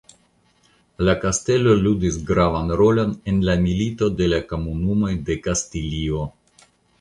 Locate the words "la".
1.09-1.13, 3.51-3.55, 4.33-4.41